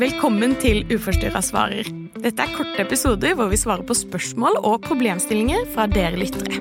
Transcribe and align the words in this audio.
Velkommen 0.00 0.54
til 0.56 0.78
Uforstyrra 0.88 1.42
svarer. 1.44 1.88
Dette 2.24 2.40
er 2.40 2.52
korte 2.54 2.78
episoder 2.80 3.34
hvor 3.36 3.50
vi 3.50 3.58
svarer 3.60 3.84
på 3.84 3.92
spørsmål 3.98 4.56
og 4.62 4.78
problemstillinger 4.86 5.66
fra 5.74 5.84
dere 5.92 6.16
lyttere. 6.16 6.56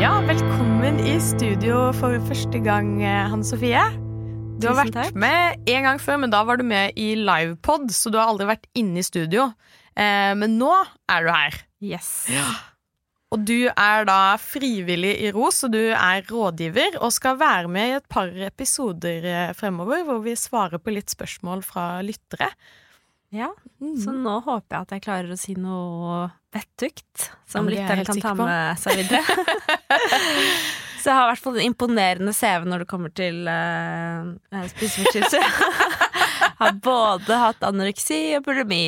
Ja, 0.00 0.14
velkommen 0.24 1.02
i 1.04 1.18
studio 1.20 1.90
for 1.98 2.16
første 2.30 2.62
gang, 2.64 2.94
Hanne 3.04 3.44
Sofie. 3.44 3.84
Du 4.62 4.70
har 4.70 4.80
vært 4.80 5.12
med 5.12 5.68
en 5.68 5.88
gang 5.90 6.00
før, 6.00 6.22
men 6.24 6.32
da 6.32 6.40
var 6.48 6.56
du 6.56 6.64
med 6.72 6.96
i 6.96 7.10
livepod, 7.20 7.90
så 7.92 8.08
du 8.08 8.16
har 8.16 8.32
aldri 8.32 8.48
vært 8.54 8.70
inne 8.80 9.02
i 9.02 9.04
studio. 9.04 9.50
Eh, 9.92 10.32
men 10.40 10.56
nå 10.56 10.72
er 11.04 11.28
du 11.28 11.34
her. 11.34 11.60
Yes. 11.84 12.14
Og 13.34 13.42
du 13.48 13.66
er 13.66 14.06
da 14.06 14.36
frivillig 14.38 15.16
i 15.26 15.32
ROS, 15.34 15.64
og 15.66 15.74
du 15.74 15.80
er 15.90 16.22
rådgiver, 16.28 17.00
og 17.02 17.10
skal 17.14 17.38
være 17.40 17.70
med 17.72 17.90
i 17.90 17.96
et 17.98 18.06
par 18.12 18.30
episoder 18.46 19.26
eh, 19.26 19.52
fremover 19.58 20.04
hvor 20.06 20.22
vi 20.22 20.36
svarer 20.38 20.78
på 20.78 20.94
litt 20.94 21.10
spørsmål 21.10 21.64
fra 21.66 21.88
lyttere. 22.06 22.52
Ja, 23.34 23.48
så 23.98 24.12
nå 24.14 24.36
håper 24.44 24.76
jeg 24.76 24.84
at 24.84 24.92
jeg 24.94 25.02
klarer 25.08 25.34
å 25.34 25.38
si 25.40 25.56
noe 25.58 26.28
vettugt 26.54 27.32
som 27.50 27.66
Ja, 27.66 27.82
er 27.82 27.98
lytteren 27.98 28.06
kan 28.06 28.20
ta 28.22 28.34
med 28.38 28.78
seg 28.78 29.00
videre. 29.00 29.24
så 31.02 31.10
jeg 31.10 31.16
har 31.18 31.24
i 31.26 31.32
hvert 31.32 31.42
fall 31.42 31.58
en 31.58 31.66
imponerende 31.66 32.34
CV 32.36 32.68
når 32.70 32.84
det 32.84 32.88
kommer 32.92 33.10
til 33.18 33.42
uh, 33.50 34.30
spiseforstyrrelser. 34.76 35.50
har 36.60 36.78
både 36.84 37.40
hatt 37.42 37.66
anoreksi 37.66 38.20
og 38.38 38.46
bulimi, 38.46 38.84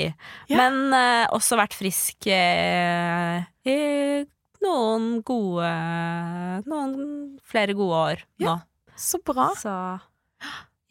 Ja. 0.47 0.61
men 0.63 0.95
uh, 0.95 1.27
også 1.35 1.59
vært 1.59 1.75
frisk 1.75 2.31
uh, 2.31 3.43
i 3.67 3.77
noen 4.65 5.09
gode 5.27 5.71
Noen 6.67 6.95
flere 7.45 7.77
gode 7.77 8.03
år 8.11 8.25
Ja. 8.43 8.61
Så 8.97 9.21
bra. 9.25 9.51
Så 9.61 9.73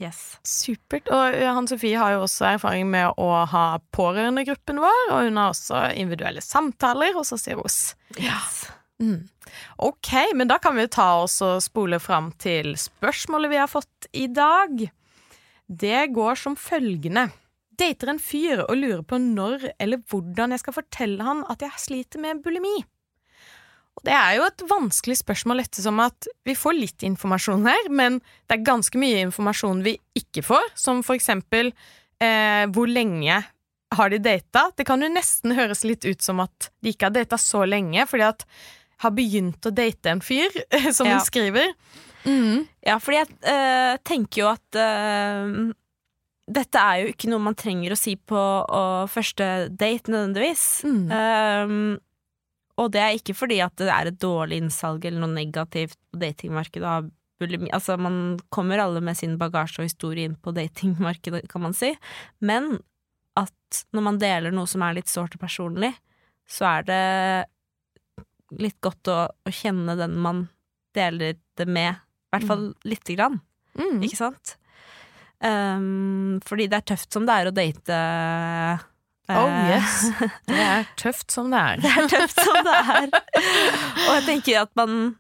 yes. 0.02 0.38
Supert. 0.46 1.10
Og 1.10 1.36
Hanne 1.42 1.72
Sofie 1.72 1.98
har 1.98 2.14
jo 2.14 2.26
også 2.26 2.52
erfaring 2.54 2.90
med 2.92 3.18
å 3.18 3.30
ha 3.50 3.66
pårørendegruppen 3.96 4.82
vår, 4.84 5.04
og 5.10 5.30
hun 5.30 5.40
har 5.42 5.54
også 5.54 5.88
individuelle 5.98 6.44
samtaler 6.46 7.16
hos 7.18 7.34
oss 7.36 7.48
i 7.50 7.56
ROS. 7.58 7.80
yes. 8.20 8.66
Mm. 9.02 9.28
Ok, 9.84 10.12
men 10.36 10.48
da 10.48 10.58
kan 10.62 10.76
vi 10.78 10.86
jo 10.86 10.92
ta 10.96 11.08
oss 11.24 11.42
og 11.44 11.64
spole 11.64 12.00
fram 12.00 12.30
til 12.40 12.76
spørsmålet 12.80 13.52
vi 13.52 13.60
har 13.60 13.72
fått 13.72 14.08
i 14.16 14.28
dag. 14.32 14.86
Det 15.68 16.06
går 16.16 16.40
som 16.40 16.56
følgende. 16.56 17.28
Dater 17.76 18.14
en 18.14 18.22
fyr 18.24 18.62
og 18.64 18.78
lurer 18.80 19.04
på 19.04 19.20
når 19.20 19.72
eller 19.82 20.00
hvordan 20.08 20.56
jeg 20.56 20.64
skal 20.64 20.78
fortelle 20.78 21.26
han 21.28 21.44
at 21.52 21.66
jeg 21.66 21.82
sliter 21.88 22.24
med 22.24 22.44
bulimi. 22.46 22.78
Og 23.96 24.04
det 24.08 24.14
er 24.14 24.36
jo 24.38 24.46
et 24.50 24.64
vanskelig 24.70 25.18
spørsmål 25.22 25.64
ettersom 25.64 26.00
at 26.04 26.28
vi 26.48 26.56
får 26.58 26.76
litt 26.78 27.06
informasjon 27.08 27.66
her, 27.70 27.90
men 27.90 28.20
det 28.46 28.58
er 28.58 28.66
ganske 28.68 29.00
mye 29.00 29.22
informasjon 29.28 29.84
vi 29.86 29.96
ikke 30.20 30.44
får, 30.44 30.72
som 30.76 31.00
for 31.06 31.16
eksempel 31.16 31.72
eh, 32.22 32.66
hvor 32.76 32.92
lenge 32.92 33.38
har 33.96 34.10
de 34.12 34.20
data? 34.20 34.66
Det 34.76 34.84
kan 34.90 35.00
jo 35.06 35.08
nesten 35.14 35.54
høres 35.56 35.86
litt 35.88 36.04
ut 36.04 36.22
som 36.26 36.42
at 36.44 36.70
de 36.84 36.92
ikke 36.92 37.08
har 37.08 37.16
data 37.16 37.38
så 37.40 37.64
lenge, 37.70 38.04
fordi 38.10 38.26
at 38.28 38.44
har 39.06 39.12
begynt 39.16 39.64
å 39.68 39.72
date 39.76 40.12
en 40.12 40.22
fyr, 40.24 40.52
som 40.96 41.08
Ja. 41.08 41.18
hun 41.20 41.26
skriver. 41.28 41.72
Mm. 42.26 42.66
Ja, 42.84 42.96
fordi 43.00 43.20
jeg 43.22 43.32
eh, 43.48 43.96
tenker 44.08 44.42
jo 44.42 44.48
at 44.50 44.80
eh, 44.82 45.56
dette 46.56 46.82
er 46.82 47.04
jo 47.04 47.12
ikke 47.14 47.30
noe 47.32 47.44
man 47.48 47.56
trenger 47.58 47.94
å 47.96 47.98
si 48.00 48.16
på 48.18 48.36
å, 48.38 48.84
første 49.12 49.70
date, 49.72 50.12
nødvendigvis. 50.12 50.66
Mm. 50.88 51.06
Eh, 51.12 51.76
og 52.82 52.92
det 52.92 53.02
er 53.02 53.16
ikke 53.16 53.36
fordi 53.38 53.62
at 53.64 53.76
det 53.80 53.92
er 53.92 54.10
et 54.10 54.18
dårlig 54.20 54.60
innsalg 54.64 55.06
eller 55.08 55.24
noe 55.24 55.32
negativt 55.32 55.98
på 56.12 56.20
datingmarkedet. 56.20 56.92
Altså, 57.72 57.96
man 58.00 58.38
kommer 58.54 58.82
alle 58.84 59.02
med 59.04 59.18
sin 59.20 59.38
bagasje 59.40 59.82
og 59.82 59.88
historie 59.90 60.28
inn 60.28 60.36
på 60.40 60.54
datingmarkedet, 60.56 61.46
kan 61.52 61.64
man 61.64 61.76
si. 61.76 61.94
Men 62.44 62.78
at 63.40 63.86
når 63.96 64.06
man 64.10 64.20
deler 64.20 64.56
noe 64.56 64.68
som 64.72 64.84
er 64.84 64.98
litt 64.98 65.12
sårt 65.12 65.36
og 65.38 65.44
personlig, 65.44 65.94
så 66.48 66.68
er 66.78 66.88
det 66.88 67.04
litt 68.62 68.78
godt 68.84 69.12
å, 69.12 69.18
å 69.28 69.54
kjenne 69.54 69.98
den 70.00 70.20
man 70.22 70.46
deler 70.96 71.40
det 71.60 71.68
med, 71.68 71.96
i 71.96 72.36
hvert 72.36 72.48
fall 72.48 72.68
lite 72.88 73.16
grann. 73.18 73.40
Mm. 73.76 74.04
Ikke 74.06 74.20
sant? 74.20 74.56
Um, 75.44 76.40
fordi 76.48 76.68
det 76.72 76.80
er 76.80 76.90
tøft 76.94 77.12
som 77.12 77.26
det 77.28 77.36
er 77.36 77.50
å 77.50 77.56
date 77.56 77.98
Oh 79.30 79.50
yes. 79.72 80.10
Det 80.50 80.60
er 80.62 80.84
tøft 81.02 81.34
som 81.34 81.50
det 81.50 81.62
er. 81.62 81.80
Det 81.82 81.90
er 81.90 82.10
tøft 82.12 82.42
som 82.46 82.60
det 82.68 82.76
er. 82.78 83.08
Og 84.06 84.12
jeg 84.20 84.26
tenker 84.28 84.60
at 84.62 84.72
man 84.78 85.16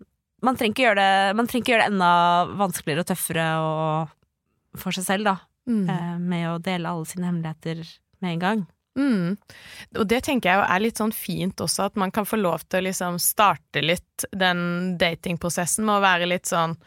Man 0.45 0.59
trenger 0.59 0.75
ikke 0.75 0.83
gjøre 0.85 0.99
det 1.01 1.35
Man 1.39 1.47
trenger 1.49 1.63
ikke 1.63 1.73
gjøre 1.73 1.87
det 1.87 1.93
enda 1.95 2.11
vanskeligere 2.59 3.01
og 3.05 3.09
tøffere 3.09 3.47
og, 3.65 4.13
for 4.77 4.93
seg 4.93 5.07
selv, 5.07 5.31
da. 5.31 5.35
Mm. 5.65 5.83
eh, 5.89 6.15
Med 6.21 6.47
å 6.51 6.55
dele 6.61 6.91
alle 6.91 7.09
sine 7.09 7.31
hemmeligheter 7.31 7.81
med 8.21 8.35
en 8.35 8.43
gang. 8.43 8.61
Mm. 8.95 9.33
Og 9.99 10.05
det 10.07 10.21
tenker 10.23 10.53
jeg 10.53 10.67
er 10.71 10.83
litt 10.85 11.01
sånn 11.01 11.11
fint 11.15 11.59
også, 11.65 11.89
at 11.89 11.97
man 11.99 12.13
kan 12.15 12.27
få 12.29 12.37
lov 12.39 12.63
til 12.69 12.79
å 12.79 12.85
liksom 12.87 13.17
starte 13.19 13.81
litt 13.83 14.23
den 14.31 14.95
datingprosessen 15.01 15.83
med 15.87 15.97
å 15.97 16.03
være 16.05 16.29
litt 16.29 16.47
sånn 16.47 16.77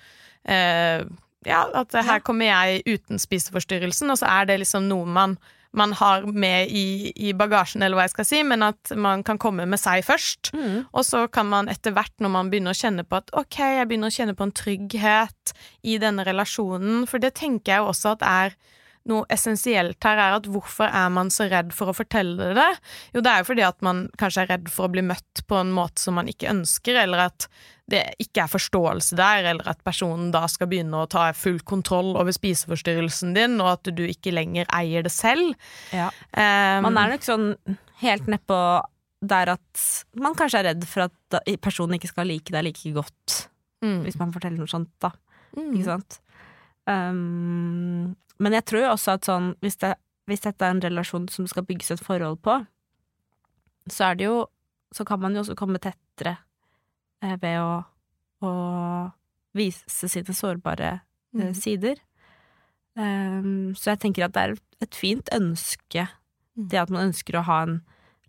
eh, 0.49 1.03
Ja, 1.47 1.61
at 1.83 1.93
her 1.93 2.23
kommer 2.25 2.49
jeg 2.49 2.83
uten 2.89 3.21
spiseforstyrrelsen, 3.21 4.09
og 4.15 4.23
så 4.23 4.31
er 4.31 4.49
det 4.49 4.61
liksom 4.63 4.89
noe 4.89 5.05
man 5.19 5.37
man 5.77 5.93
har 5.93 6.25
med 6.33 6.71
i, 6.73 7.13
i 7.29 7.35
bagasjen, 7.37 7.83
eller 7.85 7.99
hva 7.99 8.07
jeg 8.07 8.15
skal 8.15 8.29
si, 8.29 8.41
men 8.47 8.65
at 8.65 8.93
man 8.97 9.23
kan 9.27 9.39
komme 9.41 9.67
med 9.69 9.81
seg 9.81 10.05
først. 10.07 10.53
Og 10.93 11.05
så 11.05 11.27
kan 11.33 11.51
man 11.51 11.69
etter 11.69 11.93
hvert, 11.97 12.15
når 12.25 12.33
man 12.33 12.51
begynner 12.51 12.73
å 12.73 12.79
kjenne 12.79 13.05
på 13.05 13.21
at 13.21 13.31
ok, 13.37 13.61
jeg 13.77 13.91
begynner 13.91 14.09
å 14.09 14.17
kjenne 14.17 14.37
på 14.39 14.49
en 14.49 14.57
trygghet 14.63 15.55
i 15.85 15.99
denne 16.01 16.25
relasjonen, 16.25 17.05
for 17.11 17.21
det 17.23 17.35
tenker 17.39 17.75
jeg 17.75 17.85
jo 17.85 17.93
også 17.93 18.17
at 18.17 18.27
er 18.29 18.59
noe 19.09 19.25
essensielt 19.33 20.05
her, 20.05 20.21
er 20.21 20.37
at 20.37 20.49
hvorfor 20.51 20.89
er 20.89 21.09
man 21.13 21.31
så 21.33 21.47
redd 21.49 21.73
for 21.77 21.91
å 21.91 21.97
fortelle 21.97 22.53
det? 22.57 22.69
Jo, 23.15 23.23
det 23.25 23.33
er 23.33 23.43
jo 23.43 23.49
fordi 23.51 23.65
at 23.69 23.81
man 23.85 24.07
kanskje 24.21 24.45
er 24.45 24.53
redd 24.57 24.69
for 24.73 24.89
å 24.89 24.93
bli 24.93 25.05
møtt 25.07 25.45
på 25.49 25.61
en 25.61 25.73
måte 25.75 26.03
som 26.03 26.19
man 26.19 26.29
ikke 26.29 26.51
ønsker, 26.53 26.99
eller 27.05 27.29
at 27.31 27.49
det 27.89 28.03
ikke 28.21 28.43
er 28.45 28.51
forståelse 28.53 29.17
der, 29.17 29.47
eller 29.55 29.69
at 29.73 29.81
personen 29.87 30.29
da 30.35 30.43
skal 30.51 30.69
begynne 30.69 30.99
å 31.03 31.09
ta 31.09 31.31
full 31.33 31.59
kontroll 31.65 32.11
over 32.21 32.35
spiseforstyrrelsen 32.37 33.33
din, 33.37 33.55
og 33.65 33.71
at 33.79 33.91
du 33.97 34.03
ikke 34.05 34.35
lenger 34.37 34.69
eier 34.77 35.07
det 35.07 35.13
selv. 35.15 35.55
Ja. 35.95 36.11
Um, 36.37 36.85
Man 36.91 37.01
er 37.01 37.15
nok 37.15 37.25
sånn 37.25 37.47
helt 38.03 38.29
nedpå 38.29 38.59
der 39.25 39.55
at 39.57 39.85
man 40.21 40.37
kanskje 40.39 40.61
er 40.61 40.69
redd 40.71 40.85
for 40.87 41.09
at 41.09 41.39
personen 41.65 41.97
ikke 41.97 42.13
skal 42.13 42.29
like 42.31 42.53
deg 42.55 42.69
like 42.69 42.93
godt 42.95 43.49
mm, 43.83 44.05
hvis 44.05 44.19
man 44.21 44.31
forteller 44.37 44.61
noe 44.61 44.71
sånt, 44.71 44.93
da. 45.03 45.11
mm, 45.57 45.73
Ikke 45.73 45.89
sant? 45.89 46.21
Um, 46.87 48.15
men 48.39 48.55
jeg 48.55 48.65
tror 48.69 48.85
jo 48.85 48.93
også 48.93 49.17
at 49.17 49.27
sånn 49.29 49.49
hvis, 49.65 49.77
det, 49.83 49.95
hvis 50.31 50.45
dette 50.45 50.65
er 50.65 50.77
en 50.77 50.85
relasjon 50.85 51.27
som 51.33 51.49
skal 51.51 51.67
bygges 51.67 51.97
et 51.97 52.05
forhold 52.05 52.39
på, 52.47 52.61
så 53.91 54.11
er 54.13 54.21
det 54.21 54.29
jo 54.29 54.39
Så 54.95 55.05
kan 55.05 55.21
man 55.21 55.35
jo 55.37 55.43
også 55.43 55.53
komme 55.59 55.77
tettere 55.83 56.39
ved 57.21 57.59
å, 57.61 57.73
å 58.47 58.53
vise 59.59 60.09
sine 60.09 60.35
sårbare 60.37 60.91
eh, 60.99 61.41
mm, 61.41 61.55
sider. 61.59 61.99
Um, 62.99 63.75
så 63.79 63.93
jeg 63.93 64.03
tenker 64.03 64.27
at 64.27 64.35
det 64.35 64.45
er 64.45 64.57
et 64.87 64.95
fint 64.99 65.29
ønske, 65.35 66.09
Mm. 66.59 66.69
det 66.69 66.79
at 66.83 66.91
man 66.91 67.09
ønsker 67.09 67.39
å 67.39 67.47
ha 67.47 67.63
en 67.63 67.77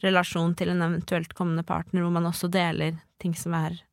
relasjon 0.04 0.54
til 0.56 0.70
en 0.70 0.84
eventuelt 0.86 1.34
kommende 1.34 1.64
partner, 1.66 2.04
hvor 2.04 2.14
man 2.14 2.28
også 2.30 2.50
deler 2.52 3.00
ting 3.20 3.34
som 3.36 3.56
er 3.58 3.74
eh, 3.74 3.86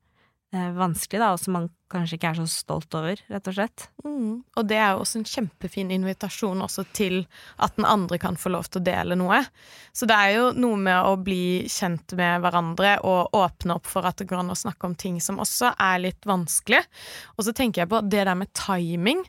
vanskelig, 0.76 1.20
da, 1.22 1.32
og 1.34 1.40
som 1.42 1.56
man 1.56 1.66
kanskje 1.92 2.16
ikke 2.18 2.30
er 2.32 2.38
så 2.40 2.46
stolt 2.50 2.94
over, 2.98 3.20
rett 3.30 3.48
og 3.50 3.56
slett. 3.56 3.86
Mm. 4.04 4.42
Og 4.58 4.68
det 4.68 4.78
er 4.80 4.94
jo 4.94 5.02
også 5.04 5.20
en 5.20 5.28
kjempefin 5.30 5.92
invitasjon 5.94 6.64
også 6.64 6.86
til 6.96 7.20
at 7.62 7.76
den 7.78 7.86
andre 7.88 8.18
kan 8.22 8.38
få 8.40 8.50
lov 8.54 8.66
til 8.68 8.82
å 8.82 8.86
dele 8.88 9.18
noe. 9.18 9.38
Så 9.94 10.08
det 10.10 10.16
er 10.16 10.32
jo 10.34 10.48
noe 10.58 10.80
med 10.82 10.98
å 10.98 11.14
bli 11.22 11.66
kjent 11.70 12.16
med 12.18 12.42
hverandre 12.42 12.96
og 13.06 13.36
åpne 13.38 13.78
opp 13.78 13.90
for 13.90 14.08
at 14.08 14.18
det 14.18 14.28
går 14.30 14.42
an 14.42 14.54
å 14.54 14.58
snakke 14.58 14.90
om 14.90 14.96
ting 14.98 15.20
som 15.22 15.38
også 15.42 15.74
er 15.74 16.02
litt 16.08 16.26
vanskelig. 16.26 16.82
Og 17.36 17.46
så 17.46 17.54
tenker 17.56 17.84
jeg 17.84 17.92
på 17.92 18.02
det 18.06 18.26
der 18.26 18.38
med 18.38 18.52
timing. 18.56 19.22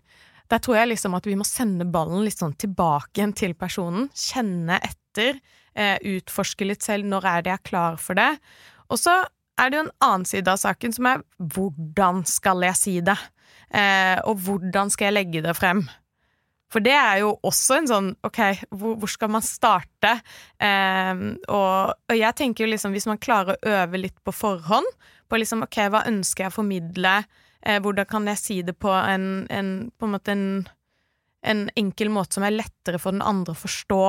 Der 0.47 0.63
tror 0.63 0.79
jeg 0.79 0.93
liksom 0.93 1.17
at 1.17 1.27
vi 1.27 1.37
må 1.37 1.45
sende 1.47 1.87
ballen 1.91 2.23
litt 2.25 2.39
sånn 2.39 2.55
tilbake 2.57 3.19
igjen 3.19 3.35
til 3.37 3.55
personen. 3.59 4.09
Kjenne 4.15 4.79
etter. 4.81 5.41
Eh, 5.77 5.97
utforske 6.17 6.65
litt 6.65 6.85
selv. 6.85 7.05
Når 7.05 7.27
er 7.29 7.43
det 7.43 7.51
jeg 7.51 7.59
er 7.61 7.69
klar 7.69 7.97
for 8.01 8.17
det? 8.17 8.31
Og 8.87 8.97
så 8.97 9.19
er 9.57 9.69
det 9.69 9.79
jo 9.79 9.85
en 9.85 9.95
annen 10.05 10.27
side 10.29 10.51
av 10.51 10.59
saken 10.61 10.93
som 10.95 11.09
er 11.09 11.23
hvordan 11.53 12.23
skal 12.29 12.65
jeg 12.67 12.79
si 12.79 12.97
det? 13.05 13.17
Eh, 13.73 14.17
og 14.29 14.43
hvordan 14.45 14.91
skal 14.93 15.09
jeg 15.09 15.17
legge 15.17 15.43
det 15.45 15.55
frem? 15.57 15.83
For 16.71 16.83
det 16.83 16.95
er 16.95 17.21
jo 17.21 17.31
også 17.47 17.77
en 17.77 17.87
sånn 17.87 18.07
Ok, 18.27 18.39
hvor, 18.75 18.97
hvor 18.99 19.11
skal 19.11 19.31
man 19.31 19.45
starte? 19.45 20.17
Eh, 20.59 21.23
og, 21.47 21.93
og 21.95 22.15
jeg 22.15 22.37
tenker 22.39 22.65
jo 22.65 22.71
liksom, 22.73 22.95
hvis 22.95 23.07
man 23.09 23.21
klarer 23.23 23.55
å 23.55 23.75
øve 23.81 24.01
litt 24.01 24.17
på 24.23 24.35
forhånd, 24.35 24.87
på 25.27 25.39
liksom 25.39 25.63
ok, 25.67 25.81
hva 25.91 26.05
ønsker 26.09 26.45
jeg 26.45 26.53
å 26.53 26.57
formidle? 26.57 27.19
Eh, 27.63 27.79
hvordan 27.83 28.07
kan 28.09 28.27
jeg 28.31 28.41
si 28.41 28.61
det 28.67 28.77
på 28.79 28.91
en, 28.91 29.45
en 29.51 29.71
på 29.95 30.07
en 30.07 30.15
måte 30.15 30.35
en, 30.35 30.47
en 31.43 31.67
enkel 31.79 32.11
måte 32.13 32.37
som 32.37 32.45
er 32.47 32.55
lettere 32.55 32.99
for 33.01 33.15
den 33.15 33.25
andre 33.25 33.55
å 33.55 33.61
forstå? 33.63 34.03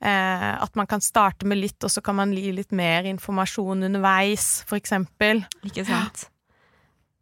Eh, 0.00 0.62
at 0.62 0.76
man 0.78 0.86
kan 0.86 1.00
starte 1.02 1.44
med 1.46 1.58
litt, 1.58 1.82
og 1.82 1.90
så 1.90 2.00
kan 2.04 2.14
man 2.14 2.32
gi 2.32 2.52
litt 2.54 2.70
mer 2.70 3.02
informasjon 3.10 3.82
underveis, 3.88 4.62
for 4.68 4.78
eksempel. 4.78 5.44
Ikke 5.66 5.84
sant? 5.88 6.28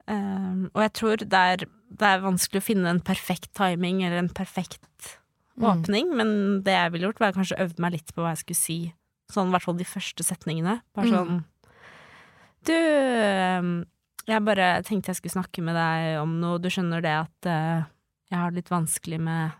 Um, 0.07 0.69
og 0.75 0.83
jeg 0.85 0.93
tror 0.93 1.17
der 1.25 1.65
det 1.97 2.03
er 2.07 2.21
vanskelig 2.23 2.61
å 2.61 2.67
finne 2.67 2.91
en 2.91 3.01
perfekt 3.01 3.53
timing 3.57 4.03
eller 4.05 4.19
en 4.19 4.29
perfekt 4.29 5.17
Mm. 5.57 5.65
åpning, 5.71 6.11
men 6.15 6.63
det 6.63 6.75
jeg 6.75 6.93
ville 6.93 7.07
gjort, 7.09 7.19
var 7.23 7.33
kanskje 7.33 7.57
øvd 7.65 7.79
meg 7.81 7.93
litt 7.93 8.11
på 8.13 8.21
hva 8.21 8.35
jeg 8.35 8.43
skulle 8.45 8.61
si. 8.61 8.79
Sånn 9.33 9.49
i 9.49 9.55
hvert 9.55 9.63
fall 9.65 9.79
de 9.79 9.85
første 9.89 10.23
setningene. 10.23 10.83
Bare 10.95 11.07
Mm. 11.07 11.15
sånn 11.17 11.45
Du, 12.67 12.73
jeg 14.27 14.45
bare 14.45 14.83
tenkte 14.83 15.07
jeg 15.15 15.17
skulle 15.21 15.37
snakke 15.43 15.63
med 15.63 15.75
deg 15.79 16.21
om 16.21 16.41
noe. 16.43 16.59
Du 16.59 16.69
skjønner 16.69 17.01
det 17.01 17.15
at 17.15 17.47
uh, 17.49 17.87
jeg 18.31 18.39
har 18.39 18.51
det 18.51 18.57
litt 18.65 18.73
vanskelig 18.73 19.21
med 19.23 19.53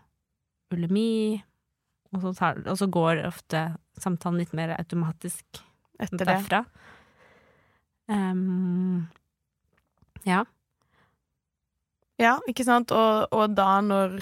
bulimi, 0.69 1.41
og 2.17 2.25
så, 2.25 2.33
tar, 2.37 2.61
og 2.65 2.77
så 2.79 2.89
går 2.91 3.23
ofte 3.27 3.63
samtalen 4.01 4.41
litt 4.41 4.53
mer 4.57 4.75
automatisk 4.77 5.61
Etter 6.01 6.21
det. 6.21 6.27
derfra. 6.29 6.63
Ehm, 8.11 9.07
ja. 10.27 10.43
Ja, 12.17 12.37
ikke 12.49 12.65
sant? 12.65 12.91
Og, 12.93 13.29
og 13.33 13.53
da 13.57 13.77
når 13.85 14.19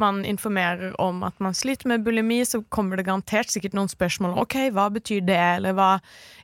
man 0.00 0.22
informerer 0.24 0.94
om 1.00 1.22
at 1.26 1.36
man 1.42 1.54
sliter 1.54 1.90
med 1.90 2.04
bulimi, 2.06 2.40
så 2.44 2.62
kommer 2.72 2.96
det 2.96 3.06
garantert 3.08 3.50
sikkert 3.52 3.74
noen 3.76 3.90
spørsmål. 3.90 4.38
OK, 4.40 4.56
hva 4.74 4.86
betyr 4.94 5.24
det, 5.26 5.40
eller 5.58 5.76
hva 5.76 5.90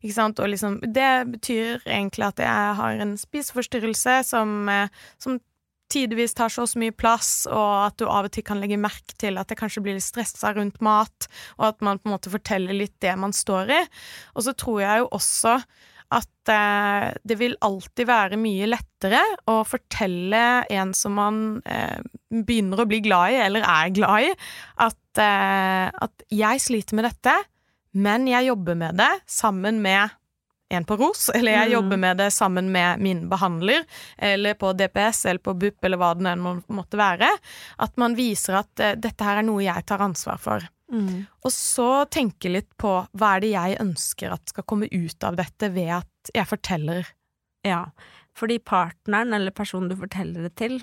Ikke 0.03 0.17
sant? 0.17 0.41
Og 0.43 0.51
liksom 0.53 0.81
Det 0.83 1.13
betyr 1.33 1.87
egentlig 1.87 2.27
at 2.27 2.43
jeg 2.45 2.75
har 2.81 3.01
en 3.03 3.17
spiseforstyrrelse 3.17 4.19
som, 4.29 4.69
eh, 4.69 4.89
som 5.19 5.41
tidvis 5.93 6.35
tar 6.37 6.53
så 6.53 6.67
så 6.69 6.81
mye 6.81 6.95
plass, 6.95 7.47
og 7.51 7.73
at 7.87 7.99
du 8.01 8.07
av 8.09 8.29
og 8.29 8.35
til 8.35 8.45
kan 8.47 8.61
legge 8.63 8.79
merke 8.81 9.17
til 9.21 9.39
at 9.41 9.51
det 9.51 9.59
kanskje 9.61 9.83
blir 9.85 9.99
litt 9.99 10.07
stressa 10.07 10.53
rundt 10.57 10.81
mat, 10.85 11.29
og 11.59 11.69
at 11.71 11.85
man 11.85 12.01
på 12.01 12.11
en 12.11 12.17
måte 12.17 12.33
forteller 12.33 12.77
litt 12.77 12.97
det 13.05 13.15
man 13.21 13.35
står 13.37 13.75
i. 13.77 13.83
Og 14.35 14.47
så 14.47 14.57
tror 14.59 14.81
jeg 14.83 15.05
jo 15.05 15.13
også 15.19 15.61
at 16.15 16.51
eh, 16.53 17.09
det 17.27 17.39
vil 17.41 17.57
alltid 17.67 18.07
være 18.07 18.39
mye 18.39 18.69
lettere 18.71 19.23
å 19.51 19.59
fortelle 19.67 20.43
en 20.71 20.93
som 20.95 21.17
man 21.19 21.41
eh, 21.67 21.99
begynner 22.31 22.83
å 22.83 22.89
bli 22.89 23.01
glad 23.07 23.35
i, 23.35 23.41
eller 23.49 23.67
er 23.67 23.95
glad 23.97 24.29
i, 24.29 24.31
at, 24.87 25.23
eh, 25.23 25.89
at 25.91 26.27
jeg 26.31 26.63
sliter 26.63 26.99
med 26.99 27.09
dette, 27.09 27.35
men 27.97 28.29
jeg 28.31 28.51
jobber 28.51 28.79
med 28.79 29.01
det 29.01 29.13
sammen 29.31 29.81
med 29.83 30.15
en 30.71 30.85
på 30.85 30.97
ROS, 30.99 31.29
eller 31.35 31.53
jeg 31.53 31.69
Mm. 31.69 31.73
jobber 31.73 31.97
med 31.97 32.17
det 32.19 32.31
sammen 32.33 32.71
med 32.73 32.99
min 33.01 33.29
behandler, 33.31 33.85
eller 34.19 34.55
på 34.55 34.73
DPS, 34.77 35.25
eller 35.27 35.39
på 35.39 35.55
BUP, 35.59 35.85
eller 35.85 35.97
hva 35.97 36.15
det 36.19 36.27
enn 36.27 36.41
må- 36.43 36.65
måtte 36.69 36.99
være. 36.99 37.29
At 37.79 37.97
man 37.97 38.17
viser 38.17 38.59
at 38.59 38.81
uh, 38.81 38.95
dette 38.95 39.23
her 39.25 39.39
er 39.39 39.43
noe 39.47 39.63
jeg 39.63 39.87
tar 39.87 39.99
ansvar 40.03 40.39
for. 40.39 40.61
Mm. 40.93 41.27
Og 41.45 41.51
så 41.51 42.07
tenke 42.11 42.51
litt 42.51 42.71
på 42.79 43.07
hva 43.15 43.37
er 43.37 43.41
det 43.41 43.51
jeg 43.53 43.79
ønsker 43.83 44.33
at 44.33 44.49
skal 44.49 44.65
komme 44.65 44.89
ut 44.93 45.25
av 45.25 45.37
dette 45.37 45.71
ved 45.73 45.89
at 46.03 46.31
jeg 46.35 46.47
forteller. 46.47 47.07
Ja, 47.65 47.87
fordi 48.37 48.59
partneren 48.59 49.33
eller 49.35 49.51
personen 49.51 49.89
du 49.89 49.97
forteller 49.97 50.43
det 50.47 50.55
til, 50.57 50.81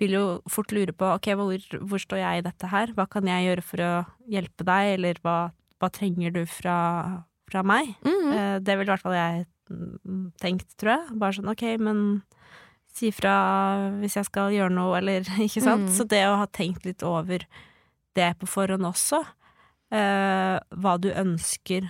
vil 0.00 0.10
jo 0.10 0.24
fort 0.50 0.72
lure 0.72 0.92
på 0.92 1.06
ok, 1.14 1.26
hvor, 1.38 1.58
hvor 1.86 1.98
står 2.02 2.18
jeg 2.18 2.38
i 2.38 2.46
dette 2.48 2.66
her, 2.70 2.86
hva 2.96 3.06
kan 3.08 3.26
jeg 3.30 3.46
gjøre 3.46 3.62
for 3.62 3.76
å 3.78 4.06
hjelpe 4.28 4.64
deg, 4.66 4.94
eller 4.98 5.14
hva, 5.22 5.36
hva 5.80 5.90
trenger 5.92 6.32
du 6.34 6.44
fra, 6.46 7.24
fra 7.54 7.62
meg? 7.66 7.94
Eh, 8.04 8.56
Det 8.60 8.74
ville 8.76 8.88
i 8.90 8.92
hvert 8.92 9.04
fall 9.06 9.16
jeg 9.16 9.44
mm, 9.70 10.24
tenkt, 10.42 10.74
tror 10.80 10.96
jeg. 10.96 11.18
Bare 11.22 11.36
sånn 11.38 11.52
ok, 11.54 11.64
men 11.82 12.02
si 12.94 13.08
fra 13.14 13.34
hvis 13.98 14.18
jeg 14.20 14.28
skal 14.28 14.52
gjøre 14.54 14.74
noe, 14.74 14.98
eller 15.00 15.24
ikke 15.46 15.62
sant? 15.64 15.88
Mm. 15.88 15.94
Så 15.96 16.06
det 16.10 16.24
å 16.28 16.36
ha 16.42 16.50
tenkt 16.50 16.84
litt 16.86 17.02
over 17.06 17.46
det 18.14 18.28
på 18.38 18.46
forhånd 18.46 18.86
også, 18.86 19.22
eh, 19.94 20.58
hva 20.58 20.92
du 21.02 21.08
ønsker 21.10 21.88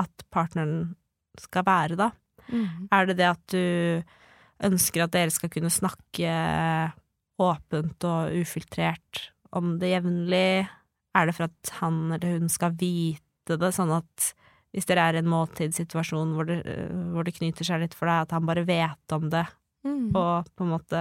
at 0.00 0.24
partneren 0.32 0.94
skal 1.40 1.66
være, 1.68 1.98
da. 2.00 2.10
Mm. 2.48 2.86
Er 2.94 3.08
det 3.10 3.18
det 3.18 3.26
at 3.28 3.42
du 3.52 4.02
ønsker 4.64 5.04
at 5.04 5.12
dere 5.12 5.32
skal 5.34 5.50
kunne 5.52 5.68
snakke 5.72 6.30
åpent 7.42 8.06
og 8.08 8.32
ufiltrert 8.40 9.26
om 9.56 9.76
det 9.80 9.92
jevnlig? 9.92 10.68
Er 11.16 11.28
det 11.28 11.34
for 11.36 11.48
at 11.50 11.72
han 11.82 12.06
eller 12.16 12.38
hun 12.40 12.48
skal 12.52 12.72
vite 12.80 13.58
det, 13.60 13.72
sånn 13.76 13.92
at 13.98 14.30
hvis 14.76 14.88
dere 14.88 15.06
er 15.08 15.16
i 15.16 15.22
en 15.22 15.30
måltidssituasjon 15.32 16.34
hvor 16.36 16.48
det, 16.48 16.58
hvor 17.14 17.24
det 17.24 17.32
knyter 17.38 17.64
seg 17.64 17.80
litt 17.80 17.96
for 17.96 18.10
deg, 18.10 18.26
at 18.26 18.34
han 18.36 18.44
bare 18.48 18.66
vet 18.68 19.16
om 19.16 19.30
det, 19.32 19.46
Mm. 19.86 20.10
og 20.18 20.48
på 20.56 20.64
en 20.64 20.72
måte 20.72 21.00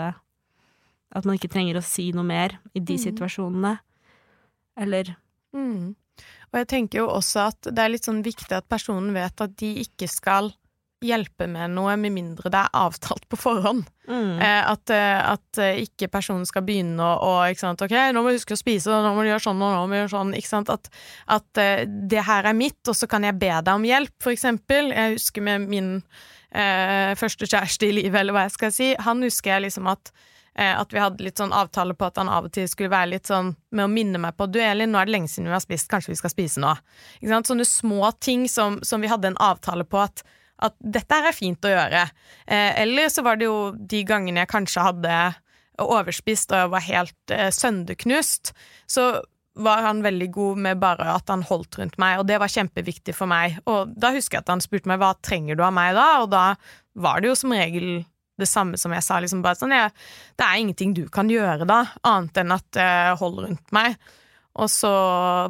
At 1.16 1.25
man 1.25 1.39
ikke 1.39 1.50
trenger 1.50 1.80
å 1.80 1.81
si 1.81 2.12
noe 2.13 2.25
mer 2.27 2.60
i 2.75 2.81
de 2.83 2.98
mm. 3.00 3.01
situasjonene? 3.01 3.80
Eller 4.77 5.16
Mm. 5.56 5.95
Og 6.51 6.60
jeg 6.60 6.68
tenker 6.68 7.00
jo 7.00 7.07
også 7.07 7.48
at 7.50 7.69
det 7.72 7.81
er 7.81 7.89
litt 7.89 8.06
sånn 8.07 8.22
viktig 8.24 8.51
at 8.56 8.68
personen 8.69 9.13
vet 9.16 9.42
at 9.42 9.56
de 9.57 9.72
ikke 9.81 10.07
skal 10.12 10.51
hjelpe 11.03 11.47
med 11.51 11.74
noe 11.75 11.95
med 12.00 12.13
mindre 12.15 12.50
det 12.51 12.59
er 12.59 12.77
avtalt 12.77 13.27
på 13.30 13.38
forhånd. 13.39 13.86
mm. 14.07 14.39
Eh, 14.39 14.62
at, 14.71 14.89
eh, 14.89 15.31
at 15.31 15.59
eh, 15.62 15.81
ikke 15.83 16.09
personen 16.12 16.45
skal 16.47 16.63
begynne 16.65 17.03
å, 17.03 17.15
og, 17.19 17.57
sant, 17.59 17.81
Ok, 17.81 17.92
nå 17.92 18.21
må 18.21 18.31
du 18.31 18.39
huske 18.39 18.56
å 18.56 18.59
spise, 18.59 18.89
nå 18.89 19.13
må 19.15 19.25
du 19.25 19.31
gjøre 19.31 19.44
sånn, 19.47 19.62
og 19.62 19.74
nå 19.75 19.81
må 19.86 19.94
du 19.94 20.00
gjøre 20.03 20.13
sånn. 20.47 20.69
At, 20.71 20.89
at 21.38 21.62
eh, 21.62 21.83
det 21.86 22.24
her 22.27 22.47
er 22.47 22.57
mitt, 22.57 22.80
og 22.88 22.95
så 22.95 23.09
kan 23.12 23.25
jeg 23.27 23.38
be 23.42 23.51
deg 23.51 23.74
om 23.74 23.86
hjelp, 23.88 24.15
for 24.24 24.36
eksempel. 24.36 24.94
Jeg 24.94 25.18
husker 25.18 25.45
med 25.45 25.68
min 25.71 25.92
eh, 26.51 27.12
første 27.19 27.50
kjæreste 27.50 27.89
i 27.89 27.97
livet, 28.00 28.21
eller 28.21 28.36
hva 28.36 28.47
jeg 28.47 28.56
skal 28.56 28.74
si. 28.75 28.94
Han 29.06 29.25
husker 29.25 29.56
jeg 29.56 29.69
liksom 29.69 29.92
at 29.92 30.15
at 30.56 30.94
vi 30.95 31.01
hadde 31.03 31.19
litt 31.19 31.36
sånn 31.36 31.51
avtale 31.51 31.92
på 32.00 32.06
at 32.07 32.15
han 32.15 32.30
av 32.31 32.45
og 32.47 32.53
til 32.56 32.63
skulle 32.71 32.88
være 32.88 33.09
litt 33.12 33.27
sånn 33.27 33.50
med 33.75 33.89
å 33.89 33.89
minne 33.92 34.21
meg 34.24 34.38
på 34.39 34.45
Du 34.47 34.62
Elin, 34.63 34.88
nå 34.88 35.01
er 35.01 35.09
det 35.09 35.12
lenge 35.12 35.27
siden 35.27 35.50
vi 35.50 35.51
har 35.51 35.59
spist, 35.59 35.89
kanskje 35.92 36.13
vi 36.13 36.15
skal 36.21 36.31
spise 36.31 36.63
nå. 36.63 36.69
Sånne 37.44 37.65
små 37.68 38.07
ting 38.24 38.45
som, 38.47 38.77
som 38.80 39.03
vi 39.03 39.09
hadde 39.12 39.33
en 39.33 39.42
avtale 39.44 39.83
på 39.83 40.00
at 40.00 40.24
at 40.63 40.75
dette 40.80 41.18
her 41.18 41.30
er 41.30 41.36
fint 41.36 41.68
å 41.68 41.72
gjøre. 41.72 42.06
Eh, 42.48 42.72
eller 42.84 43.12
så 43.12 43.25
var 43.25 43.40
det 43.40 43.50
jo 43.50 43.74
de 43.75 44.04
gangene 44.07 44.44
jeg 44.44 44.54
kanskje 44.54 44.86
hadde 44.86 45.16
overspist 45.81 46.54
og 46.54 46.62
jeg 46.62 46.74
var 46.74 46.86
helt 46.86 47.34
eh, 47.36 47.50
sønderknust, 47.52 48.54
så 48.88 49.10
var 49.56 49.86
han 49.86 50.02
veldig 50.04 50.28
god 50.36 50.60
med 50.66 50.80
bare 50.81 51.07
at 51.16 51.31
han 51.31 51.46
holdt 51.48 51.78
rundt 51.80 51.96
meg, 52.02 52.19
og 52.19 52.28
det 52.28 52.40
var 52.42 52.52
kjempeviktig 52.52 53.16
for 53.16 53.31
meg. 53.31 53.56
Og 53.72 53.94
da 53.96 54.12
husker 54.16 54.38
jeg 54.38 54.44
at 54.44 54.52
han 54.52 54.63
spurte 54.63 54.92
meg 54.92 55.00
hva 55.00 55.13
trenger 55.24 55.56
du 55.56 55.63
av 55.63 55.72
meg 55.75 55.96
da, 55.96 56.10
og 56.24 56.31
da 56.34 56.44
var 57.00 57.24
det 57.24 57.31
jo 57.31 57.38
som 57.40 57.56
regel 57.56 58.04
det 58.40 58.50
samme 58.52 58.75
som 58.75 58.92
jeg 58.92 59.04
sa, 59.06 59.22
liksom 59.24 59.40
bare 59.46 59.56
sånn 59.56 59.72
ja, 59.72 59.88
Det 60.36 60.44
er 60.44 60.60
ingenting 60.60 60.92
du 60.96 61.06
kan 61.07 61.30
gjøre 61.31 61.68
da, 61.69 61.86
annet 62.04 62.42
enn 62.42 62.52
at 62.56 62.80
eh, 62.80 63.13
hold 63.19 63.40
rundt 63.46 63.75
meg. 63.75 63.96
Og 64.56 64.69
så 64.72 64.92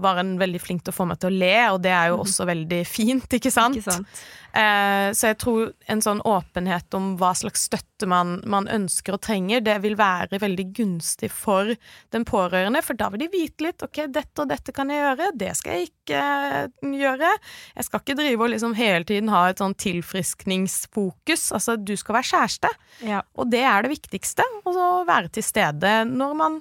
var 0.01 0.17
han 0.17 0.33
veldig 0.41 0.61
flink 0.63 0.85
til 0.85 0.93
å 0.93 0.97
få 0.97 1.05
meg 1.05 1.19
til 1.21 1.29
å 1.29 1.37
le, 1.43 1.57
og 1.75 1.83
det 1.85 1.93
er 1.93 2.09
jo 2.09 2.23
også 2.23 2.47
veldig 2.49 2.81
fint, 2.89 3.37
ikke 3.37 3.51
sant? 3.53 3.77
Ikke 3.77 3.99
sant? 3.99 4.23
Eh, 4.55 5.09
så 5.11 5.33
jeg 5.33 5.37
tror 5.43 5.73
en 5.91 6.01
sånn 6.01 6.21
åpenhet 6.23 6.95
om 6.95 7.11
hva 7.19 7.33
slags 7.35 7.65
støtte 7.67 8.07
man, 8.07 8.37
man 8.47 8.69
ønsker 8.71 9.17
og 9.17 9.21
trenger, 9.25 9.61
det 9.65 9.75
vil 9.83 9.97
være 9.99 10.39
veldig 10.39 10.65
gunstig 10.77 11.29
for 11.33 11.73
den 12.15 12.25
pårørende, 12.27 12.79
for 12.85 12.97
da 12.97 13.09
vil 13.11 13.25
de 13.25 13.29
vite 13.33 13.67
litt 13.67 13.83
ok, 13.83 14.05
dette 14.15 14.41
og 14.41 14.49
dette 14.49 14.73
kan 14.75 14.89
jeg 14.89 15.03
gjøre, 15.03 15.31
det 15.37 15.51
skal 15.59 15.75
jeg 15.75 15.89
ikke 15.91 16.21
eh, 16.23 16.91
gjøre. 17.03 17.33
Jeg 17.75 17.89
skal 17.89 18.03
ikke 18.05 18.17
drive 18.21 18.47
og 18.47 18.53
liksom 18.55 18.77
hele 18.79 19.05
tiden 19.05 19.33
ha 19.33 19.43
et 19.51 19.61
sånn 19.61 19.75
tilfriskningsfokus. 19.85 21.49
Altså, 21.55 21.75
du 21.77 21.93
skal 21.99 22.21
være 22.21 22.31
kjæreste, 22.31 22.71
Ja, 23.05 23.21
og 23.35 23.51
det 23.51 23.61
er 23.67 23.83
det 23.83 23.91
viktigste. 23.91 24.45
Og 24.63 24.73
så 24.73 24.87
være 25.07 25.29
til 25.35 25.43
stede 25.45 25.97
når 26.07 26.39
man 26.39 26.57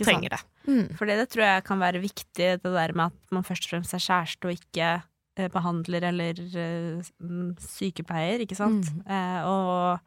trenger 0.00 0.38
det. 0.38 0.40
Mm. 0.66 0.92
For 0.98 1.08
det 1.10 1.28
tror 1.32 1.44
jeg 1.46 1.64
kan 1.66 1.80
være 1.82 2.02
viktig, 2.02 2.50
det 2.62 2.62
der 2.62 2.92
med 2.94 3.10
at 3.10 3.34
man 3.34 3.44
først 3.46 3.66
og 3.66 3.74
fremst 3.74 3.94
er 3.96 4.04
kjæreste 4.04 4.46
og 4.46 4.54
ikke 4.54 4.90
eh, 5.36 5.48
behandler 5.50 6.06
eller 6.12 6.38
eh, 6.38 7.10
mm, 7.18 7.56
sykepleier, 7.58 8.44
ikke 8.44 8.58
sant? 8.58 8.86
Mm. 8.94 9.02
Eh, 9.10 9.42
og 9.48 10.00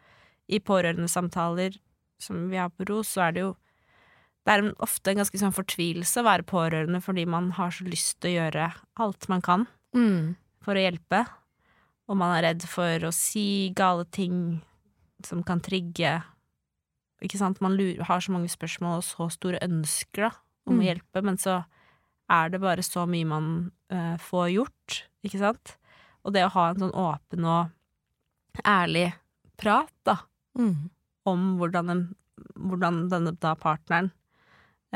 i 0.47 0.59
pårørendesamtaler 0.61 1.75
som 2.21 2.49
vi 2.51 2.57
har 2.61 2.69
på 2.71 2.85
ROS, 2.87 3.15
så 3.15 3.27
er 3.27 3.35
det 3.35 3.41
jo 3.47 3.53
det 4.45 4.53
er 4.53 4.67
ofte 4.85 5.09
en 5.09 5.17
ganske 5.23 5.39
sånn 5.41 5.55
fortvilelse 5.55 6.21
å 6.21 6.27
være 6.27 6.45
pårørende 6.45 6.99
fordi 7.01 7.23
man 7.25 7.47
har 7.57 7.71
så 7.73 7.87
lyst 7.89 8.19
til 8.21 8.35
å 8.35 8.43
gjøre 8.43 8.67
alt 9.01 9.29
man 9.31 9.41
kan 9.41 9.67
Mm. 9.95 10.35
for 10.61 10.75
å 10.75 10.81
hjelpe, 10.83 11.21
og 12.07 12.17
man 12.19 12.35
er 12.35 12.49
redd 12.49 12.65
for 12.67 13.07
å 13.07 13.11
si 13.15 13.71
gale 13.73 14.03
ting 14.05 14.61
som 15.23 15.41
kan 15.43 15.61
trigge 15.63 16.21
Ikke 17.23 17.39
sant? 17.39 17.61
Man 17.63 17.77
lurer, 17.79 18.03
har 18.03 18.19
så 18.19 18.33
mange 18.35 18.51
spørsmål 18.51 18.97
og 18.99 19.05
så 19.07 19.29
store 19.31 19.57
ønsker 19.63 20.27
da, 20.27 20.31
om 20.67 20.75
Mm. 20.75 20.81
å 20.81 20.85
hjelpe, 20.87 21.21
men 21.23 21.37
så 21.37 21.65
er 22.29 22.49
det 22.49 22.59
bare 22.61 22.81
så 22.83 23.05
mye 23.07 23.25
man 23.29 23.71
uh, 23.93 24.17
får 24.17 24.47
gjort, 24.55 25.03
ikke 25.23 25.39
sant? 25.39 25.75
Og 26.25 26.33
det 26.33 26.45
å 26.45 26.49
ha 26.55 26.69
en 26.71 26.79
sånn 26.81 26.95
åpen 26.97 27.45
og 27.45 27.69
ærlig 28.65 29.13
prat, 29.57 29.91
da, 30.05 30.17
Mm. 30.57 30.89
om 31.25 31.57
hvordan, 31.59 31.87
den, 31.87 32.15
hvordan 32.57 33.09
denne 33.11 33.33
da 33.39 33.53
partneren 33.55 34.11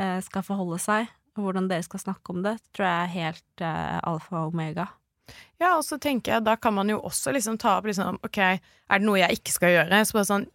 uh, 0.00 0.20
skal 0.24 0.42
forholde 0.42 0.78
seg, 0.80 1.08
og 1.36 1.44
hvordan 1.44 1.68
dere 1.68 1.84
skal 1.84 2.00
snakke 2.00 2.30
om 2.34 2.42
det, 2.42 2.56
tror 2.74 2.86
jeg 2.88 3.04
er 3.04 3.14
helt 3.14 3.60
uh, 3.62 4.00
alfa 4.02 4.40
og 4.46 4.54
omega. 4.54 4.88
Ja, 5.60 5.76
og 5.76 5.84
så 5.86 5.98
tenker 6.00 6.32
jeg, 6.34 6.44
da 6.44 6.56
kan 6.56 6.74
man 6.74 6.88
jo 6.90 6.98
også 7.06 7.30
liksom 7.32 7.58
ta 7.60 7.76
opp 7.78 7.84
liksom, 7.86 8.18
ok, 8.26 8.38
er 8.40 8.98
det 8.98 9.06
noe 9.06 9.20
jeg 9.20 9.38
ikke 9.38 9.52
skal 9.54 9.70
gjøre? 9.76 10.00
Så 10.08 10.16
bare 10.16 10.26
sånn, 10.26 10.46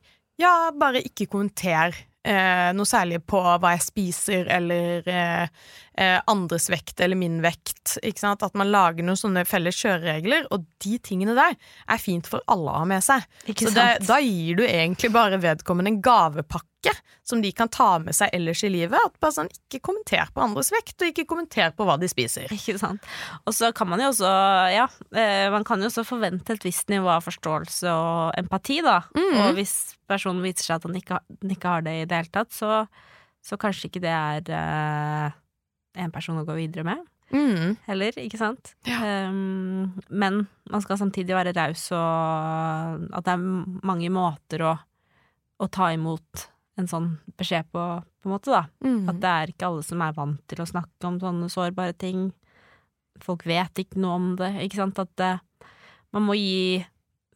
ja, 0.42 0.72
bare 0.76 1.00
ikke 1.06 1.30
kommenter 1.32 1.96
eh, 2.26 2.70
noe 2.76 2.90
særlig 2.90 3.22
på 3.28 3.42
hva 3.42 3.76
jeg 3.76 3.86
spiser, 3.86 4.50
eller 4.58 5.10
eh, 5.12 5.66
eh, 5.98 6.20
andres 6.28 6.70
vekt 6.72 7.00
eller 7.00 7.20
min 7.20 7.42
vekt. 7.44 7.98
At 8.26 8.58
man 8.58 8.72
lager 8.74 9.06
noen 9.06 9.20
sånne 9.20 9.46
felles 9.48 9.78
kjøreregler, 9.80 10.48
og 10.54 10.66
de 10.84 10.98
tingene 11.04 11.36
der 11.38 11.56
er 11.56 12.02
fint 12.02 12.28
for 12.30 12.44
alle 12.52 12.72
å 12.72 12.80
ha 12.82 12.88
med 12.90 13.04
seg. 13.06 13.26
Ikke 13.46 13.70
Så 13.70 13.76
det, 13.76 13.90
da 14.08 14.20
gir 14.24 14.60
du 14.60 14.66
egentlig 14.66 15.12
bare 15.16 15.40
vedkommende 15.42 15.94
en 15.94 16.02
gavepakke 16.04 16.94
som 17.26 17.42
de 17.42 17.50
kan 17.58 17.70
ta 17.74 17.96
med 18.02 18.14
seg 18.14 18.34
ellers 18.36 18.62
i 18.66 18.70
livet. 18.74 19.00
At 19.00 19.16
bare 19.24 19.38
sånn, 19.40 19.52
Ikke 19.66 19.82
kommenter 19.90 20.30
på 20.34 20.44
andres 20.44 20.72
vekt, 20.74 20.98
og 21.00 21.10
ikke 21.10 21.28
kommenter 21.30 21.74
på 21.78 21.88
hva 21.88 21.98
de 22.02 22.10
spiser. 22.12 22.52
Ikke 22.54 22.78
sant. 22.82 23.06
Og 23.46 23.56
så 23.58 23.72
kan 23.76 23.90
man 23.90 24.04
jo 24.04 24.12
også, 24.12 24.34
ja, 24.76 24.86
eh, 25.16 25.48
man 25.54 25.66
kan 25.68 25.82
jo 25.82 25.90
også 25.90 26.06
forvente 26.08 26.54
et 26.54 26.68
visst 26.68 26.92
nivå 26.94 27.10
av 27.16 27.26
forståelse 27.26 27.96
og 27.96 28.38
empati, 28.42 28.82
da. 28.86 29.00
Mm. 29.18 29.40
Og 29.42 29.58
hvis 29.58 29.96
personen 30.10 30.46
viser 30.46 30.68
seg 30.70 30.78
at 30.78 30.86
han 30.90 31.00
ikke, 31.02 31.24
den 31.42 31.56
ikke 31.56 31.74
har 31.74 31.86
det 31.86 31.98
i 32.02 32.06
det 32.06 32.22
hele 32.22 32.34
tatt, 32.36 32.54
så, 32.54 32.86
så 33.46 33.58
kanskje 33.62 33.90
ikke 33.90 34.04
det 34.06 34.14
er 34.14 34.54
eh, 34.60 35.42
en 35.96 36.14
person 36.14 36.40
å 36.40 36.46
gå 36.48 36.58
videre 36.58 36.86
med. 36.88 37.04
Mm. 37.34 37.76
Heller, 37.88 38.18
ikke 38.22 38.40
sant? 38.40 38.76
Ja. 38.88 39.00
Um, 39.30 39.96
men 40.10 40.44
man 40.72 40.84
skal 40.84 41.00
samtidig 41.02 41.36
være 41.36 41.56
raus, 41.58 41.88
og 41.96 43.08
at 43.16 43.26
det 43.26 43.34
er 43.34 43.46
mange 43.88 44.12
måter 44.14 44.66
å, 44.66 44.76
å 45.58 45.70
ta 45.74 45.90
imot 45.96 46.48
en 46.80 46.90
sånn 46.92 47.12
beskjed 47.40 47.70
på, 47.72 47.84
på 48.04 48.30
en 48.30 48.34
måte, 48.34 48.52
da. 48.52 48.66
Mm. 48.84 49.06
At 49.12 49.22
det 49.24 49.32
er 49.32 49.54
ikke 49.54 49.70
alle 49.70 49.86
som 49.88 50.04
er 50.04 50.16
vant 50.18 50.42
til 50.52 50.62
å 50.62 50.70
snakke 50.70 51.08
om 51.10 51.20
sånne 51.22 51.50
sårbare 51.52 51.96
ting. 51.98 52.30
Folk 53.24 53.46
vet 53.48 53.86
ikke 53.86 54.02
noe 54.04 54.20
om 54.20 54.28
det, 54.40 54.52
ikke 54.66 54.82
sant. 54.82 55.00
At 55.00 55.24
eh, 55.24 55.72
man 56.16 56.28
må 56.28 56.36
gi 56.38 56.84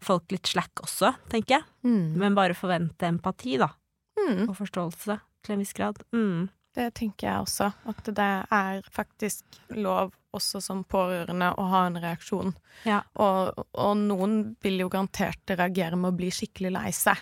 folk 0.04 0.32
litt 0.32 0.48
slack 0.48 0.84
også, 0.84 1.14
tenker 1.32 1.60
jeg. 1.60 1.68
Mm. 1.88 2.20
Men 2.20 2.38
bare 2.38 2.58
forvente 2.58 3.08
empati, 3.08 3.58
da. 3.62 3.72
Mm. 4.20 4.50
Og 4.50 4.56
forståelse 4.60 5.20
til 5.46 5.56
en 5.56 5.64
viss 5.64 5.76
grad. 5.76 6.02
Mm. 6.16 6.50
Det 6.80 6.94
tenker 6.96 7.28
jeg 7.28 7.44
også. 7.44 7.72
At 7.92 8.10
det 8.16 8.30
er 8.56 8.86
faktisk 8.96 9.60
lov 9.76 10.14
også 10.36 10.62
som 10.64 10.86
pårørende 10.88 11.50
å 11.60 11.66
ha 11.74 11.82
en 11.88 11.98
reaksjon. 12.00 12.54
Ja. 12.88 13.02
Og, 13.20 13.58
og 13.74 13.98
noen 14.00 14.38
vil 14.64 14.80
jo 14.84 14.92
garantert 14.92 15.52
reagere 15.52 16.00
med 16.00 16.14
å 16.14 16.20
bli 16.20 16.30
skikkelig 16.32 16.72
lei 16.78 16.92
seg. 16.96 17.20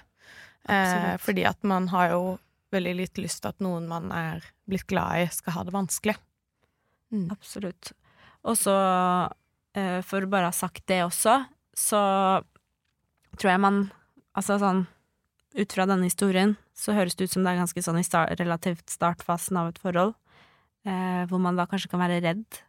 Eh, 0.70 1.16
fordi 1.24 1.48
at 1.48 1.64
man 1.66 1.88
har 1.94 2.12
jo 2.12 2.22
veldig 2.76 2.94
litt 3.00 3.22
lyst 3.22 3.42
til 3.42 3.54
at 3.54 3.64
noen 3.64 3.88
man 3.90 4.12
er 4.14 4.46
blitt 4.68 4.86
glad 4.92 5.24
i, 5.24 5.30
skal 5.34 5.56
ha 5.56 5.64
det 5.66 5.74
vanskelig. 5.74 6.18
Mm. 7.16 7.30
Absolutt. 7.34 7.94
Og 8.46 8.60
så, 8.60 8.76
eh, 9.74 10.02
for 10.06 10.22
å 10.22 10.32
bare 10.32 10.52
ha 10.52 10.56
sagt 10.56 10.86
det 10.92 11.02
også, 11.08 11.40
så 11.74 12.02
tror 13.38 13.54
jeg 13.54 13.64
man 13.64 13.88
Altså 14.38 14.60
sånn 14.62 14.84
ut 15.58 15.74
fra 15.74 15.88
denne 15.90 16.08
historien, 16.08 16.56
så 16.78 16.94
høres 16.96 17.18
det 17.18 17.28
ut 17.28 17.34
som 17.34 17.46
det 17.46 17.54
er 17.54 17.62
ganske 17.64 17.84
sånn 17.84 18.00
i 18.00 18.06
start, 18.06 18.38
relativt 18.40 18.94
startfasen 18.94 19.58
av 19.60 19.72
et 19.72 19.82
forhold, 19.82 20.14
eh, 20.86 21.24
hvor 21.30 21.42
man 21.42 21.58
da 21.58 21.66
kanskje 21.70 21.92
kan 21.92 22.04
være 22.04 22.22
redd 22.26 22.62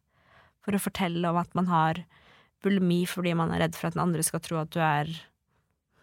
for 0.65 0.77
å 0.77 0.83
fortelle 0.83 1.31
om 1.31 1.39
at 1.41 1.53
man 1.59 1.69
har 1.71 2.03
bulimi 2.65 3.05
fordi 3.09 3.35
man 3.39 3.53
er 3.55 3.67
redd 3.67 3.77
for 3.79 3.89
at 3.89 3.97
den 3.97 4.05
andre 4.07 4.25
skal 4.27 4.43
tro 4.43 4.61
at 4.63 4.73
du 4.75 4.81
er 4.83 5.11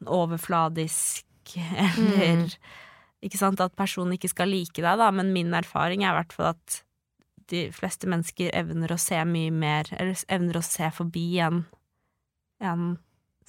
overfladisk, 0.05 1.25
eller 1.85 2.57
Ikke 3.25 3.39
sant, 3.39 3.61
at 3.63 3.73
personen 3.73 4.13
ikke 4.13 4.29
skal 4.29 4.51
like 4.51 4.77
deg, 4.77 4.99
da, 4.99 5.07
men 5.09 5.31
min 5.33 5.53
erfaring 5.57 6.03
er 6.03 6.11
i 6.11 6.17
hvert 6.19 6.33
fall 6.35 6.51
at 6.51 6.81
de 7.49 7.63
fleste 7.73 8.09
mennesker 8.09 8.51
evner 8.53 8.91
å 8.93 8.99
se 9.01 9.17
mye 9.25 9.53
mer, 9.53 9.89
eller 9.97 10.19
evner 10.29 10.59
å 10.59 10.65
se 10.65 10.89
forbi 10.93 11.39
en, 11.41 11.63
en 12.61 12.83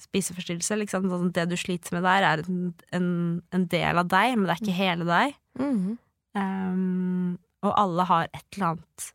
spiseforstyrrelse. 0.01 0.77
Liksom. 0.83 1.09
Sånn, 1.11 1.33
det 1.35 1.47
du 1.51 1.57
sliter 1.59 1.97
med 1.97 2.05
der, 2.07 2.25
er 2.27 2.43
en, 2.45 2.71
en, 2.95 3.11
en 3.55 3.67
del 3.71 4.01
av 4.03 4.09
deg, 4.11 4.35
men 4.35 4.47
det 4.47 4.55
er 4.55 4.63
ikke 4.63 4.79
hele 4.79 5.07
deg. 5.07 5.37
Mm. 5.59 5.97
Um, 6.37 7.37
og 7.65 7.71
alle 7.73 8.05
har 8.09 8.27
et 8.29 8.43
eller 8.55 8.67
annet 8.73 9.07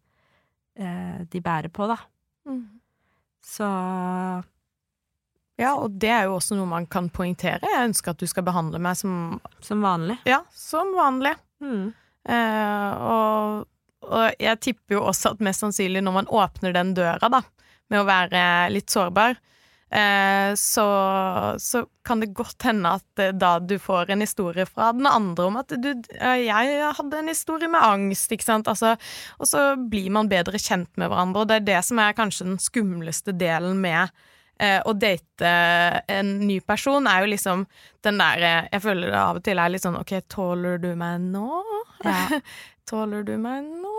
uh, 0.80 1.18
de 1.30 1.42
bærer 1.44 1.70
på, 1.72 1.86
da. 1.90 2.00
Mm. 2.48 2.64
Så 3.46 3.68
Ja, 5.60 5.74
og 5.76 5.98
det 6.00 6.10
er 6.10 6.26
jo 6.26 6.36
også 6.38 6.56
noe 6.58 6.70
man 6.70 6.86
kan 6.90 7.10
poengtere. 7.12 7.62
Jeg 7.68 7.90
ønsker 7.90 8.14
at 8.14 8.22
du 8.22 8.26
skal 8.30 8.46
behandle 8.46 8.80
meg 8.82 8.98
som 8.98 9.40
som 9.62 9.82
vanlig. 9.84 10.16
Ja, 10.26 10.40
som 10.56 10.94
vanlig. 10.96 11.34
Mm. 11.62 11.92
Eh, 12.22 12.92
og, 13.02 13.66
og 14.06 14.42
jeg 14.42 14.60
tipper 14.62 14.96
jo 14.96 15.04
også 15.10 15.34
at 15.34 15.42
mest 15.42 15.64
sannsynlig 15.64 16.02
når 16.04 16.16
man 16.20 16.30
åpner 16.30 16.74
den 16.74 16.92
døra, 16.98 17.30
da, 17.30 17.42
med 17.90 18.02
å 18.02 18.08
være 18.08 18.42
litt 18.74 18.94
sårbar, 18.94 19.38
eh, 19.92 20.54
så, 20.58 20.86
så 21.58 21.84
kan 22.04 22.20
det 22.20 22.32
godt 22.36 22.66
hende 22.66 22.94
at 22.98 23.22
eh, 23.22 23.32
da 23.36 23.54
du 23.60 23.76
får 23.80 24.10
en 24.10 24.24
historie 24.24 24.66
fra 24.68 24.90
den 24.96 25.06
andre 25.06 25.46
om 25.50 25.58
at 25.60 25.74
du 25.76 25.90
Jeg 26.18 26.92
hadde 26.98 27.18
en 27.18 27.30
historie 27.30 27.70
med 27.70 27.84
angst, 27.84 28.32
ikke 28.32 28.48
sant, 28.48 28.68
altså, 28.68 28.96
og 29.38 29.48
så 29.48 29.72
blir 29.76 30.10
man 30.14 30.30
bedre 30.32 30.58
kjent 30.58 30.90
med 30.96 31.12
hverandre, 31.12 31.44
og 31.44 31.50
det 31.50 31.60
er 31.60 31.68
det 31.70 31.80
som 31.86 32.00
er 32.02 32.16
kanskje 32.18 32.48
den 32.48 32.60
skumleste 32.62 33.36
delen 33.36 33.80
med 33.84 34.08
eh, 34.58 34.80
å 34.84 34.96
date 34.96 35.54
en 36.08 36.34
ny 36.46 36.60
person, 36.66 37.06
er 37.06 37.24
jo 37.24 37.32
liksom 37.34 37.66
den 38.02 38.18
der 38.18 38.42
Jeg 38.72 38.82
føler 38.82 39.12
det 39.12 39.20
av 39.20 39.38
og 39.38 39.46
til 39.46 39.60
er 39.60 39.72
litt 39.72 39.84
sånn 39.84 40.00
OK, 40.00 40.16
tåler 40.32 40.80
du 40.82 40.92
meg 40.98 41.20
nå? 41.32 41.62
Ja. 42.02 42.40
Tåler 42.88 43.22
du 43.22 43.36
meg 43.38 43.62
nå? 43.62 43.92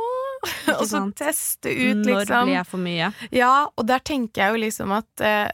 Og 0.76 0.84
så 0.88 1.00
teste 1.16 1.72
ut, 1.72 2.04
liksom. 2.04 2.10
Når 2.10 2.20
liksom. 2.26 2.50
blir 2.50 2.58
jeg 2.58 2.68
for 2.68 2.84
mye? 2.84 3.12
Ja, 3.32 3.54
og 3.72 3.88
der 3.88 4.04
tenker 4.04 4.44
jeg 4.44 4.56
jo 4.56 4.64
liksom 4.66 4.92
at 4.96 5.24
eh, 5.24 5.48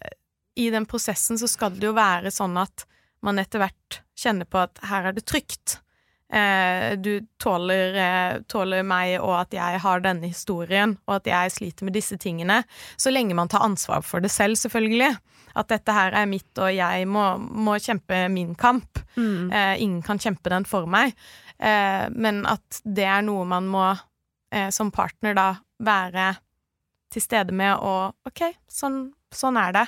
i 0.60 0.70
den 0.74 0.88
prosessen 0.90 1.40
så 1.40 1.48
skal 1.50 1.76
det 1.78 1.88
jo 1.88 1.96
være 1.98 2.32
sånn 2.34 2.58
at 2.60 2.86
man 3.26 3.40
etter 3.42 3.62
hvert 3.64 4.02
kjenner 4.20 4.48
på 4.48 4.62
at 4.62 4.82
her 4.90 5.10
er 5.10 5.16
det 5.16 5.26
trygt. 5.28 5.80
Eh, 6.30 6.94
du 7.00 7.26
tåler, 7.42 7.96
eh, 7.96 8.42
tåler 8.48 8.84
meg 8.86 9.16
og 9.18 9.34
at 9.40 9.56
jeg 9.56 9.80
har 9.82 10.04
denne 10.04 10.30
historien, 10.30 10.98
og 11.08 11.20
at 11.20 11.30
jeg 11.32 11.56
sliter 11.56 11.88
med 11.88 11.96
disse 11.98 12.20
tingene. 12.22 12.62
Så 12.98 13.12
lenge 13.12 13.38
man 13.38 13.50
tar 13.50 13.66
ansvar 13.66 14.04
for 14.06 14.22
det 14.22 14.32
selv, 14.32 14.60
selvfølgelig. 14.60 15.16
At 15.58 15.72
dette 15.72 15.94
her 15.96 16.14
er 16.14 16.28
mitt, 16.30 16.52
og 16.62 16.70
jeg 16.76 17.08
må, 17.10 17.24
må 17.40 17.80
kjempe 17.82 18.28
min 18.32 18.54
kamp. 18.56 19.02
Mm. 19.18 19.50
Eh, 19.52 19.76
ingen 19.82 20.04
kan 20.06 20.22
kjempe 20.22 20.52
den 20.54 20.68
for 20.70 20.86
meg. 20.86 21.16
Eh, 21.58 22.06
men 22.14 22.46
at 22.48 22.82
det 22.86 23.08
er 23.10 23.26
noe 23.26 23.48
man 23.50 23.68
må 23.68 23.88
eh, 24.54 24.70
som 24.76 24.94
partner 24.94 25.36
da 25.36 25.50
være 25.84 26.36
til 27.10 27.24
stede 27.26 27.56
med 27.56 27.74
og 27.82 28.30
OK, 28.30 28.46
sånn, 28.70 29.08
sånn 29.34 29.58
er 29.58 29.74
det. 29.76 29.88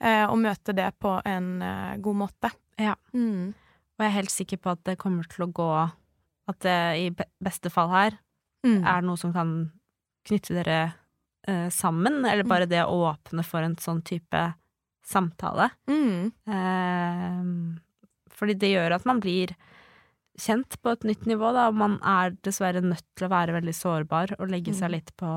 Eh, 0.00 0.24
og 0.26 0.38
møte 0.42 0.74
det 0.74 0.88
på 1.00 1.20
en 1.24 1.62
eh, 1.62 1.96
god 2.02 2.16
måte. 2.16 2.50
Ja. 2.80 2.94
Mm. 3.14 3.52
Og 3.54 4.02
jeg 4.02 4.08
er 4.10 4.16
helt 4.18 4.30
sikker 4.34 4.56
på 4.58 4.72
at 4.74 4.82
det 4.84 4.98
kommer 4.98 5.22
til 5.30 5.44
å 5.46 5.52
gå 5.54 5.68
At 6.50 6.58
det 6.60 6.78
i 7.00 7.10
beste 7.42 7.70
fall 7.72 7.88
her 7.94 8.18
Mm. 8.64 8.80
er 8.86 9.02
noe 9.02 9.16
som 9.20 9.30
kan 9.32 9.70
knytte 10.26 10.54
dere 10.56 10.94
eh, 11.46 11.68
sammen, 11.68 12.24
eller 12.24 12.44
bare 12.48 12.64
det 12.66 12.80
å 12.84 13.10
åpne 13.12 13.44
for 13.44 13.60
en 13.60 13.76
sånn 13.76 14.00
type 14.02 14.40
samtale. 15.04 15.66
Mm. 15.86 16.32
Eh, 16.48 17.80
fordi 18.32 18.54
det 18.58 18.70
gjør 18.72 18.94
at 18.96 19.04
man 19.04 19.20
blir 19.20 19.52
kjent 20.40 20.78
på 20.82 20.90
et 20.96 21.04
nytt 21.04 21.26
nivå, 21.28 21.52
da, 21.52 21.68
og 21.68 21.74
man 21.76 21.98
er 22.02 22.32
dessverre 22.42 22.80
nødt 22.82 23.04
til 23.14 23.28
å 23.28 23.32
være 23.34 23.52
veldig 23.60 23.74
sårbar 23.76 24.32
og 24.40 24.48
legge 24.48 24.72
seg 24.74 24.88
Mm. 24.88 24.92
litt 24.96 25.12
på 25.16 25.28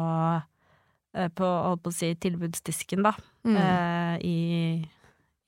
på, 1.33 1.45
holdt 1.45 1.83
på 1.85 1.91
å 1.93 1.95
si, 1.95 2.13
tilbudsdisken, 2.15 3.03
da, 3.07 3.13
Mm. 3.47 3.55
eh, 3.55 4.15
i, 4.27 4.89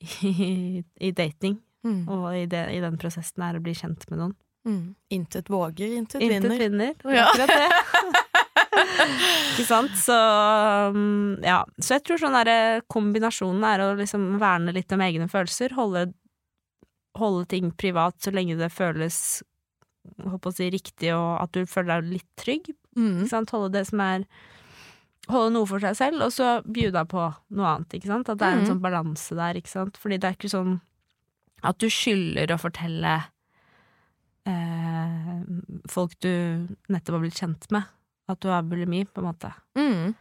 i, 0.24 0.84
i 1.00 1.10
dating. 1.12 1.58
Mm. 1.84 2.04
Og 2.08 2.28
i, 2.36 2.46
det, 2.48 2.66
i 2.74 2.80
den 2.80 2.96
prosessen 3.00 3.42
er 3.44 3.56
å 3.58 3.62
bli 3.64 3.74
kjent 3.76 4.06
med 4.10 4.18
noen. 4.22 4.34
Mm. 4.68 4.94
Intet 5.16 5.48
våger, 5.48 5.94
intet, 5.96 6.20
Intet 6.20 6.44
vinner. 6.44 6.58
vinner. 6.58 6.94
er 7.04 7.14
Ja. 7.18 7.26
Akkurat 7.30 7.48
det. 7.48 7.68
Ikke 9.54 9.64
sant? 9.68 9.92
Så 9.98 10.16
um, 10.94 11.36
ja. 11.44 11.62
Så 11.80 11.96
jeg 11.96 12.04
tror 12.06 12.20
sånn 12.20 12.36
derre 12.36 12.82
kombinasjonen 12.92 13.64
er 13.66 13.82
å 13.84 13.90
liksom 13.98 14.26
verne 14.40 14.74
litt 14.76 14.92
om 14.96 15.00
egne 15.04 15.28
følelser, 15.32 15.74
holde, 15.76 16.06
holde 17.18 17.46
ting 17.50 17.70
privat 17.80 18.16
så 18.22 18.32
lenge 18.34 18.56
det 18.60 18.70
føles 18.72 19.40
på 20.20 20.48
å 20.48 20.54
si, 20.54 20.68
riktig, 20.72 21.10
og 21.16 21.42
at 21.42 21.52
du 21.56 21.64
føler 21.68 22.00
deg 22.00 22.14
litt 22.18 22.28
trygg. 22.40 22.70
Mm. 22.96 23.22
Ikke 23.22 23.32
sant? 23.32 23.52
Holde 23.56 23.72
det 23.78 23.86
som 23.90 24.00
er 24.04 24.24
Holde 25.28 25.52
noe 25.52 25.66
for 25.66 25.78
seg 25.78 25.94
selv, 25.96 26.22
og 26.22 26.32
så 26.32 26.62
bjuda 26.64 27.04
på 27.06 27.34
noe 27.50 27.66
annet. 27.76 27.92
Ikke 27.98 28.06
sant? 28.08 28.28
At 28.28 28.38
det 28.38 28.46
er 28.48 28.52
en 28.52 28.64
Mhm. 28.64 28.68
sånn 28.70 28.80
balanse 28.80 29.36
der. 29.36 29.54
Ikke 29.60 29.68
sant? 29.68 29.96
Fordi 29.98 30.18
det 30.18 30.24
er 30.24 30.34
ikke 30.34 30.50
sånn 30.50 30.80
at 31.62 31.78
du 31.78 31.86
skylder 31.86 32.46
å 32.48 32.58
fortelle 32.58 33.24
eh, 34.46 35.42
folk 35.88 36.14
du 36.20 36.66
nettopp 36.88 37.14
har 37.18 37.20
blitt 37.24 37.38
kjent 37.40 37.66
med, 37.74 37.84
at 38.28 38.40
du 38.40 38.48
har 38.48 38.62
bulimi, 38.66 39.04
på 39.04 39.20
en 39.22 39.28
måte. 39.28 39.52
Mm. 39.76 40.14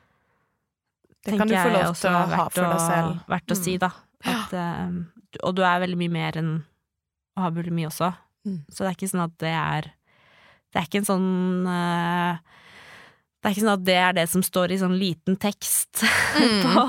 Det 1.24 1.32
Tenker 1.34 1.38
kan 1.38 1.48
du 1.48 1.56
få 1.56 1.74
lov 1.74 1.96
til 2.00 2.10
å 2.12 2.26
ha 2.36 2.50
for 2.50 2.62
deg 2.64 2.80
selv. 2.84 3.26
Verdt 3.28 3.48
å 3.54 3.56
Mm. 3.58 3.64
si, 3.64 3.78
da. 3.78 3.92
At, 4.26 4.54
eh, 4.54 4.92
og 5.44 5.56
du 5.56 5.62
er 5.64 5.80
veldig 5.80 5.98
mye 5.98 6.12
mer 6.12 6.32
enn 6.34 6.64
å 7.38 7.42
ha 7.42 7.50
bulimi 7.50 7.86
også. 7.88 8.14
Mm. 8.46 8.66
Så 8.70 8.78
det 8.84 8.88
er 8.88 8.96
ikke 8.96 9.12
sånn 9.12 9.24
at 9.24 9.38
det 9.38 9.54
er 9.54 9.92
Det 10.72 10.84
er 10.84 10.86
ikke 10.86 11.00
en 11.00 11.06
sånn 11.06 11.68
eh, 11.68 12.38
Det 13.40 13.48
er 13.48 13.54
ikke 13.56 13.64
sånn 13.64 13.78
at 13.80 13.86
det 13.88 13.96
er 13.96 14.14
det 14.18 14.26
som 14.30 14.42
står 14.44 14.72
i 14.76 14.80
sånn 14.82 14.98
liten 15.00 15.36
tekst 15.40 16.02
Mm. 16.40 16.62
på, 16.64 16.84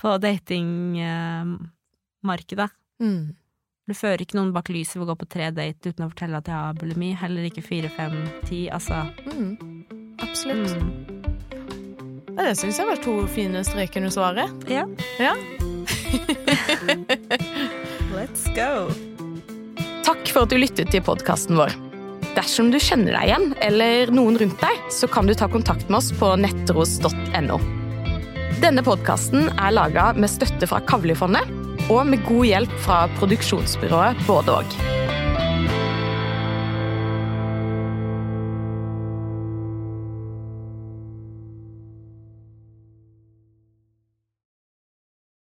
på 0.00 0.08
datingmarkedet. 0.20 2.70
Mm. 3.00 3.34
Du 3.88 3.94
fører 3.98 4.20
ikke 4.24 4.36
noen 4.38 4.52
bak 4.54 4.68
lyset 4.72 4.96
ved 4.96 5.04
å 5.06 5.10
gå 5.12 5.16
på 5.22 5.28
tre 5.34 5.46
date 5.54 5.84
uten 5.92 6.04
å 6.06 6.10
fortelle 6.10 6.36
at 6.40 6.48
jeg 6.50 6.56
har 6.56 6.74
bulimi. 6.78 7.10
Heller 7.18 7.42
ikke 7.48 7.64
fire, 7.66 7.88
fem, 7.96 8.14
ti. 8.48 8.60
Altså, 8.70 8.96
Mm. 9.28 9.52
absolutt. 10.22 10.72
Mm. 10.76 10.90
Ja, 12.36 12.42
Det 12.48 12.56
syns 12.58 12.78
jeg 12.78 12.86
var 12.88 12.96
to 13.04 13.14
fine 13.28 13.64
strek 13.64 13.96
under 13.96 14.10
svaret. 14.10 14.50
Ja. 14.70 14.84
Ja. 15.20 15.34
Let's 18.16 18.44
go. 18.56 18.70
Takk 20.04 20.28
for 20.32 20.40
at 20.44 20.48
du 20.50 20.56
lyttet 20.58 20.90
til 20.90 21.02
podkasten 21.04 21.56
vår. 21.60 21.70
Dersom 22.32 22.70
du 22.72 22.78
kjenner 22.80 23.12
deg 23.12 23.28
igjen, 23.28 23.50
eller 23.60 24.12
noen 24.14 24.38
rundt 24.40 24.62
deg, 24.62 24.80
så 24.94 25.08
kan 25.10 25.28
du 25.28 25.34
ta 25.36 25.50
kontakt 25.52 25.90
med 25.90 26.00
oss 26.00 26.12
på 26.16 26.32
nettros.no. 26.40 27.60
Denne 28.62 28.84
podkasten 28.86 29.50
er 29.52 29.74
laga 29.74 30.12
med 30.16 30.30
støtte 30.32 30.68
fra 30.70 30.80
Kavlifondet 30.88 31.88
og 31.90 32.06
med 32.08 32.24
god 32.28 32.48
hjelp 32.48 32.74
fra 32.86 33.04
produksjonsbyrået 33.18 34.26
Både 34.28 34.60
og. 34.62 35.01